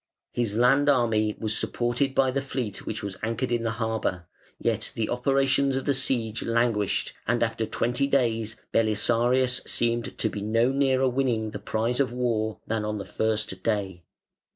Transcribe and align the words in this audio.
His 0.31 0.57
land 0.57 0.89
army 0.89 1.35
was 1.37 1.55
supported 1.55 2.15
by 2.15 2.31
the 2.31 2.41
fleet 2.41 2.87
which 2.87 3.03
was 3.03 3.17
anchored 3.21 3.51
in 3.51 3.61
the 3.61 3.69
harbour, 3.77 4.25
yet 4.57 4.91
the 4.95 5.09
operations 5.11 5.75
of 5.75 5.85
the 5.85 5.93
siege 5.93 6.41
languished, 6.41 7.13
and 7.27 7.43
after 7.43 7.67
twenty 7.67 8.07
days 8.07 8.55
Belisarius 8.73 9.61
seemed 9.67 10.17
to 10.17 10.27
be 10.27 10.41
no 10.41 10.71
nearer 10.71 11.07
winning 11.07 11.51
the 11.51 11.59
prize 11.59 11.99
of 11.99 12.11
war 12.11 12.57
than 12.65 12.83
on 12.83 12.97
the 12.97 13.05
first 13.05 13.61
day. 13.61 14.01